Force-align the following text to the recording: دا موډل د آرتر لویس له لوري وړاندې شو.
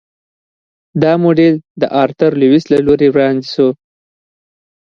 دا 1.01 1.11
موډل 1.23 1.55
د 1.81 1.83
آرتر 2.03 2.31
لویس 2.41 2.63
له 2.73 2.77
لوري 2.85 3.07
وړاندې 3.11 3.47
شو. 3.53 3.67